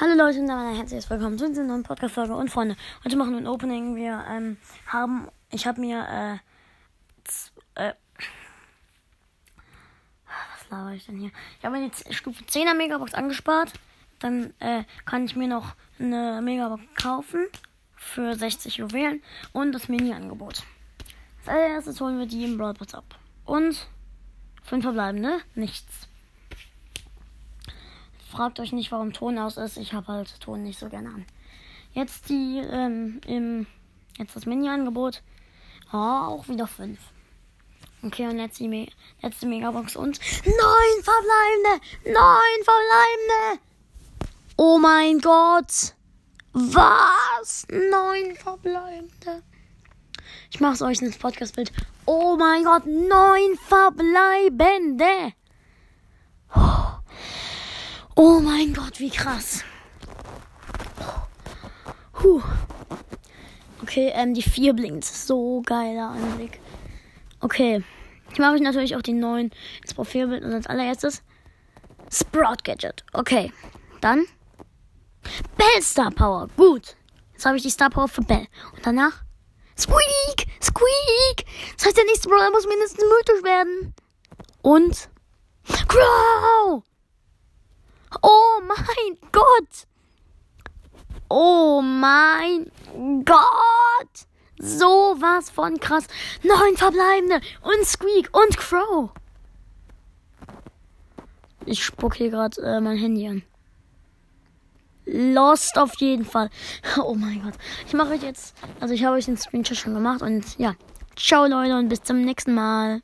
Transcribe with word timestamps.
Hallo 0.00 0.14
Leute 0.14 0.38
und 0.38 0.46
damit 0.46 0.64
ein 0.64 0.76
herzliches 0.76 1.10
Willkommen 1.10 1.36
zu 1.38 1.48
dieser 1.48 1.64
neuen 1.64 1.82
Podcast-Folge 1.82 2.32
und 2.32 2.50
Freunde. 2.50 2.76
Heute 3.04 3.16
machen 3.16 3.32
wir 3.32 3.38
ein 3.38 3.48
Opening. 3.48 3.96
Wir 3.96 4.24
ähm, 4.30 4.56
haben, 4.86 5.26
ich 5.50 5.66
habe 5.66 5.80
mir, 5.80 6.40
äh, 7.74 7.84
äh, 7.84 7.94
was 10.24 10.70
laber 10.70 10.92
ich 10.92 11.04
denn 11.04 11.18
hier? 11.18 11.32
Ich 11.58 11.64
habe 11.64 11.76
mir 11.76 11.90
die 11.90 12.14
Stufe 12.14 12.44
10er 12.44 12.74
Megabox 12.74 13.12
angespart. 13.12 13.72
Dann 14.20 14.54
äh, 14.60 14.84
kann 15.04 15.24
ich 15.24 15.34
mir 15.34 15.48
noch 15.48 15.74
eine 15.98 16.42
Megabox 16.42 16.84
kaufen 16.94 17.48
für 17.96 18.36
60 18.36 18.76
Juwelen 18.76 19.20
und 19.52 19.72
das 19.72 19.88
Mini-Angebot. 19.88 20.62
Als 21.40 21.48
allererstes 21.48 22.00
holen 22.00 22.20
wir 22.20 22.26
die 22.26 22.44
im 22.44 22.56
Broadbox 22.56 22.94
ab. 22.94 23.18
Und 23.44 23.88
fünf 24.62 24.84
verbleibende, 24.84 25.40
nichts. 25.56 26.08
Fragt 28.30 28.60
euch 28.60 28.72
nicht, 28.72 28.92
warum 28.92 29.12
Ton 29.12 29.38
aus 29.38 29.56
ist. 29.56 29.78
Ich 29.78 29.94
habe 29.94 30.08
halt 30.08 30.40
Ton 30.40 30.62
nicht 30.62 30.78
so 30.78 30.88
gerne 30.88 31.08
an. 31.08 31.26
Jetzt 31.92 32.28
die, 32.28 32.58
ähm, 32.58 33.20
im, 33.26 33.66
jetzt 34.18 34.36
das 34.36 34.44
Mini-Angebot. 34.44 35.22
Ah, 35.90 36.26
auch 36.26 36.46
wieder 36.48 36.66
fünf. 36.66 36.98
Okay, 38.02 38.28
und 38.28 38.38
jetzt 38.38 38.60
die 38.60 38.68
Me 38.68 38.86
letzte 39.22 39.46
Megabox 39.46 39.96
und 39.96 40.20
neun 40.44 41.02
verbleibende! 41.02 41.84
Neun 42.04 42.64
verbleibende! 42.64 43.62
Oh 44.56 44.78
mein 44.78 45.18
Gott! 45.20 45.94
Was? 46.52 47.66
Neun 47.70 48.36
verbleibende? 48.36 49.42
Ich 50.50 50.60
mache 50.60 50.74
es 50.74 50.82
euch 50.82 51.00
ins 51.00 51.18
Podcast-Bild. 51.18 51.72
Oh 52.04 52.36
mein 52.36 52.62
Gott, 52.62 52.84
neun 52.86 53.56
verbleibende! 53.66 55.32
Oh 56.54 56.97
mein 58.18 58.74
Gott, 58.74 58.98
wie 58.98 59.10
krass. 59.10 59.62
Puh. 62.12 62.42
Okay, 63.82 64.10
ähm, 64.14 64.34
die 64.34 64.42
4 64.42 64.74
blinkt. 64.74 65.04
So 65.04 65.62
geiler 65.64 66.10
Anblick. 66.10 66.60
Okay. 67.40 67.82
Ich 68.32 68.38
mache 68.38 68.54
euch 68.54 68.60
natürlich 68.60 68.96
auch 68.96 69.02
die 69.02 69.12
neuen 69.12 69.50
ins 69.82 69.94
Profilbild 69.94 70.44
und 70.44 70.52
als 70.52 70.66
allererstes 70.66 71.22
Sprout 72.12 72.64
Gadget. 72.64 73.04
Okay. 73.12 73.52
Dann 74.00 74.26
Bell 75.56 75.82
Star 75.82 76.10
Power. 76.10 76.48
Gut. 76.56 76.96
Jetzt 77.32 77.46
habe 77.46 77.56
ich 77.56 77.62
die 77.62 77.70
Star 77.70 77.90
Power 77.90 78.08
für 78.08 78.22
Bell. 78.22 78.46
Und 78.74 78.84
danach 78.84 79.24
Squeak! 79.78 80.48
Squeak! 80.60 81.46
Das 81.76 81.86
heißt, 81.86 81.96
der 81.96 82.04
nächste 82.06 82.28
Brawler 82.28 82.50
muss 82.50 82.66
mindestens 82.66 83.04
mythisch 83.04 83.44
werden. 83.44 83.94
Und 84.60 85.08
Crow! 85.86 86.82
Oh 88.22 88.60
mein 88.66 89.18
Gott! 89.32 89.86
Oh 91.28 91.82
mein 91.82 92.70
Gott! 93.24 94.26
Sowas 94.58 95.50
von 95.50 95.78
krass. 95.78 96.06
Neun 96.42 96.76
verbleibende 96.76 97.40
und 97.62 97.86
Squeak 97.86 98.28
und 98.36 98.56
Crow. 98.56 99.10
Ich 101.64 101.84
spuck 101.84 102.14
hier 102.14 102.30
gerade 102.30 102.60
äh, 102.62 102.80
mein 102.80 102.96
Handy 102.96 103.28
an. 103.28 103.42
Lost 105.04 105.78
auf 105.78 105.94
jeden 106.00 106.24
Fall. 106.24 106.50
Oh 107.02 107.14
mein 107.14 107.42
Gott. 107.42 107.54
Ich 107.86 107.94
mache 107.94 108.10
euch 108.10 108.22
jetzt, 108.22 108.54
also 108.80 108.94
ich 108.94 109.04
habe 109.04 109.16
euch 109.16 109.26
den 109.26 109.36
Screenshot 109.36 109.76
schon 109.76 109.94
gemacht 109.94 110.22
und 110.22 110.58
ja. 110.58 110.74
Ciao 111.16 111.46
Leute 111.46 111.76
und 111.76 111.88
bis 111.88 112.02
zum 112.02 112.22
nächsten 112.22 112.54
Mal. 112.54 113.00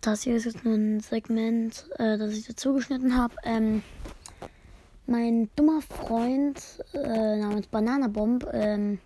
Das 0.00 0.22
hier 0.22 0.36
ist 0.36 0.44
jetzt 0.44 0.64
nur 0.64 0.74
ein 0.74 1.00
Segment, 1.00 1.84
äh, 1.98 2.16
das 2.16 2.32
ich 2.32 2.46
dazu 2.46 2.72
geschnitten 2.74 3.16
habe. 3.16 3.34
Ähm, 3.44 3.82
mein 5.08 5.48
dummer 5.56 5.80
Freund 5.80 6.60
äh, 6.92 7.36
namens 7.36 7.66
Bananabomb, 7.66 8.46
ähm, 8.52 8.98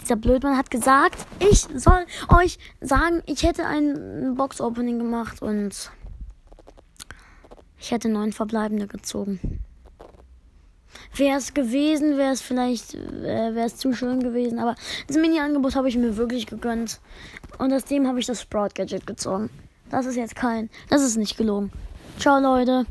dieser 0.00 0.16
Blödmann 0.16 0.56
hat 0.56 0.70
gesagt, 0.70 1.26
ich 1.40 1.60
soll 1.74 2.06
euch 2.28 2.58
sagen, 2.80 3.22
ich 3.26 3.42
hätte 3.42 3.66
ein 3.66 4.34
Box-Opening 4.36 4.98
gemacht 4.98 5.42
und 5.42 5.90
ich 7.78 7.90
hätte 7.90 8.08
neun 8.08 8.32
verbleibende 8.32 8.86
gezogen. 8.86 9.60
Wäre 11.14 11.36
es 11.36 11.52
gewesen, 11.52 12.16
wäre 12.16 12.32
es 12.32 12.40
vielleicht, 12.40 12.94
äh, 12.94 13.54
wäre 13.54 13.66
es 13.66 13.76
zu 13.76 13.92
schön 13.92 14.20
gewesen, 14.20 14.58
aber 14.58 14.74
das 15.06 15.16
Mini-Angebot 15.16 15.74
habe 15.74 15.88
ich 15.88 15.96
mir 15.96 16.16
wirklich 16.16 16.46
gegönnt. 16.46 17.00
Und 17.58 17.72
aus 17.72 17.84
dem 17.84 18.06
habe 18.06 18.20
ich 18.20 18.26
das 18.26 18.40
Sprout-Gadget 18.40 19.06
gezogen. 19.06 19.50
Das 19.90 20.06
ist 20.06 20.16
jetzt 20.16 20.36
kein, 20.36 20.70
das 20.88 21.02
ist 21.02 21.16
nicht 21.16 21.36
gelogen. 21.36 21.72
Ciao, 22.18 22.40
Leute. 22.40 22.86